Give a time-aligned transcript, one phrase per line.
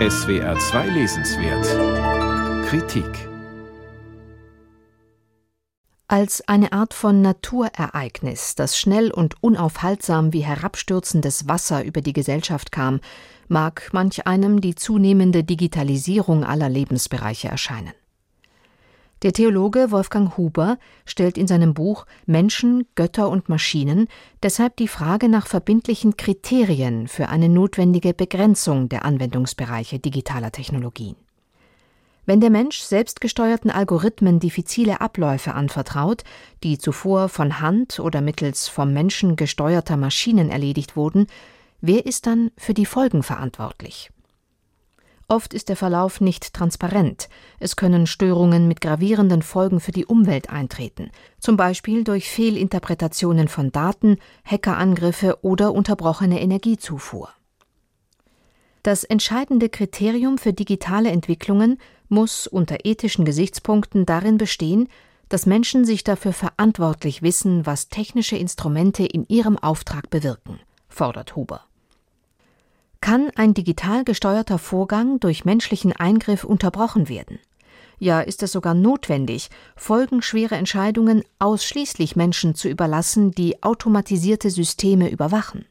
[0.00, 3.28] SWR 2 Lesenswert Kritik
[6.08, 12.72] Als eine Art von Naturereignis, das schnell und unaufhaltsam wie herabstürzendes Wasser über die Gesellschaft
[12.72, 12.98] kam,
[13.46, 17.92] mag manch einem die zunehmende Digitalisierung aller Lebensbereiche erscheinen.
[19.24, 24.06] Der Theologe Wolfgang Huber stellt in seinem Buch Menschen, Götter und Maschinen
[24.42, 31.16] deshalb die Frage nach verbindlichen Kriterien für eine notwendige Begrenzung der Anwendungsbereiche digitaler Technologien.
[32.26, 36.22] Wenn der Mensch selbstgesteuerten Algorithmen diffizile Abläufe anvertraut,
[36.62, 41.28] die zuvor von Hand oder mittels vom Menschen gesteuerter Maschinen erledigt wurden,
[41.80, 44.10] wer ist dann für die Folgen verantwortlich?
[45.26, 47.28] Oft ist der Verlauf nicht transparent.
[47.58, 53.72] Es können Störungen mit gravierenden Folgen für die Umwelt eintreten, zum Beispiel durch Fehlinterpretationen von
[53.72, 57.30] Daten, Hackerangriffe oder unterbrochene Energiezufuhr.
[58.82, 61.78] Das entscheidende Kriterium für digitale Entwicklungen
[62.10, 64.88] muss unter ethischen Gesichtspunkten darin bestehen,
[65.30, 71.64] dass Menschen sich dafür verantwortlich wissen, was technische Instrumente in ihrem Auftrag bewirken, fordert Huber.
[73.04, 77.38] Kann ein digital gesteuerter Vorgang durch menschlichen Eingriff unterbrochen werden?
[77.98, 85.66] Ja, ist es sogar notwendig, folgenschwere Entscheidungen ausschließlich Menschen zu überlassen, die automatisierte Systeme überwachen?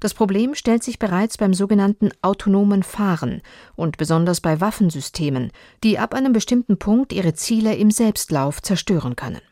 [0.00, 3.40] Das Problem stellt sich bereits beim sogenannten autonomen Fahren
[3.76, 5.52] und besonders bei Waffensystemen,
[5.84, 9.42] die ab einem bestimmten Punkt ihre Ziele im Selbstlauf zerstören können.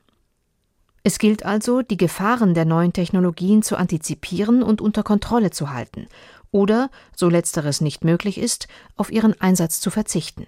[1.05, 6.07] Es gilt also, die Gefahren der neuen Technologien zu antizipieren und unter Kontrolle zu halten
[6.53, 10.47] oder, so letzteres nicht möglich ist, auf ihren Einsatz zu verzichten.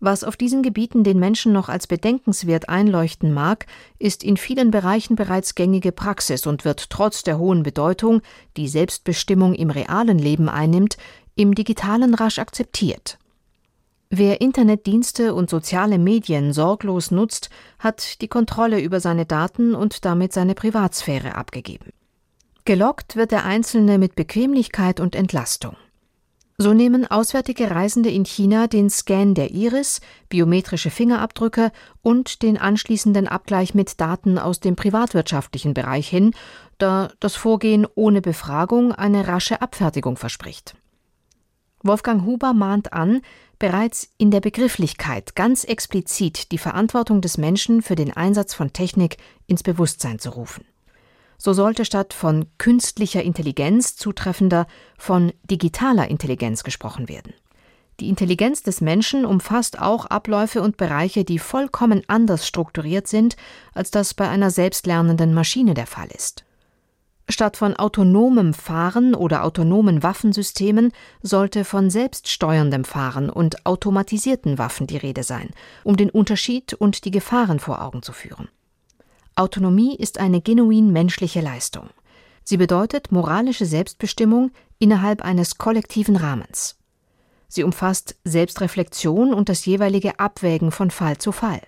[0.00, 3.66] Was auf diesen Gebieten den Menschen noch als bedenkenswert einleuchten mag,
[3.98, 8.20] ist in vielen Bereichen bereits gängige Praxis und wird trotz der hohen Bedeutung,
[8.56, 10.98] die Selbstbestimmung im realen Leben einnimmt,
[11.34, 13.18] im digitalen rasch akzeptiert.
[14.10, 20.32] Wer Internetdienste und soziale Medien sorglos nutzt, hat die Kontrolle über seine Daten und damit
[20.32, 21.92] seine Privatsphäre abgegeben.
[22.64, 25.76] Gelockt wird der Einzelne mit Bequemlichkeit und Entlastung.
[26.56, 31.70] So nehmen auswärtige Reisende in China den Scan der Iris, biometrische Fingerabdrücke
[32.02, 36.32] und den anschließenden Abgleich mit Daten aus dem privatwirtschaftlichen Bereich hin,
[36.78, 40.74] da das Vorgehen ohne Befragung eine rasche Abfertigung verspricht.
[41.82, 43.20] Wolfgang Huber mahnt an,
[43.58, 49.16] bereits in der Begrifflichkeit ganz explizit die Verantwortung des Menschen für den Einsatz von Technik
[49.46, 50.64] ins Bewusstsein zu rufen.
[51.38, 57.32] So sollte statt von künstlicher Intelligenz zutreffender von digitaler Intelligenz gesprochen werden.
[58.00, 63.36] Die Intelligenz des Menschen umfasst auch Abläufe und Bereiche, die vollkommen anders strukturiert sind,
[63.74, 66.44] als das bei einer selbstlernenden Maschine der Fall ist.
[67.30, 74.96] Statt von autonomem Fahren oder autonomen Waffensystemen sollte von selbststeuerndem Fahren und automatisierten Waffen die
[74.96, 75.50] Rede sein,
[75.84, 78.48] um den Unterschied und die Gefahren vor Augen zu führen.
[79.36, 81.90] Autonomie ist eine genuin menschliche Leistung.
[82.44, 86.78] Sie bedeutet moralische Selbstbestimmung innerhalb eines kollektiven Rahmens.
[87.46, 91.60] Sie umfasst Selbstreflexion und das jeweilige Abwägen von Fall zu Fall.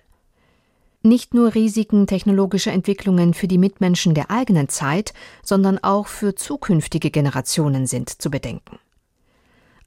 [1.03, 7.09] Nicht nur Risiken technologischer Entwicklungen für die Mitmenschen der eigenen Zeit, sondern auch für zukünftige
[7.09, 8.77] Generationen sind zu bedenken.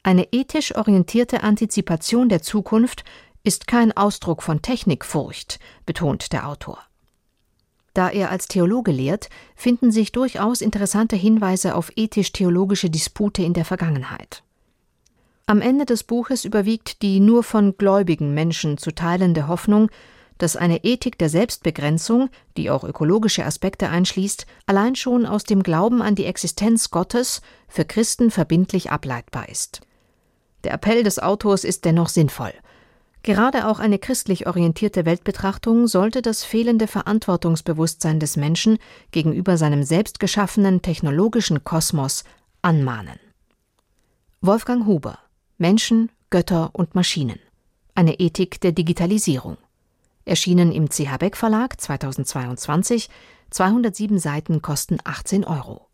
[0.03, 3.05] Eine ethisch orientierte Antizipation der Zukunft
[3.45, 6.79] ist kein Ausdruck von Technikfurcht, betont der Autor.
[7.95, 13.65] Da er als Theologe lehrt, finden sich durchaus interessante Hinweise auf ethisch-theologische Dispute in der
[13.65, 14.43] Vergangenheit.
[15.47, 19.91] Am Ende des Buches überwiegt die nur von gläubigen Menschen zu teilende Hoffnung,
[20.39, 26.03] dass eine Ethik der Selbstbegrenzung, die auch ökologische Aspekte einschließt, allein schon aus dem Glauben
[26.03, 29.81] an die Existenz Gottes für Christen verbindlich ableitbar ist.
[30.65, 32.53] Der Appell des Autors ist dennoch sinnvoll.
[33.23, 38.79] Gerade auch eine christlich orientierte Weltbetrachtung sollte das fehlende Verantwortungsbewusstsein des Menschen
[39.13, 42.25] gegenüber seinem selbstgeschaffenen technologischen Kosmos
[42.61, 43.19] anmahnen.
[44.43, 45.19] Wolfgang Huber
[45.57, 47.39] Menschen, Götter und Maschinen.
[47.95, 49.57] Eine Ethik der Digitalisierung
[50.25, 53.09] erschienen im CH Beck Verlag 2022,
[53.51, 55.89] 207 Seiten kosten 18 Euro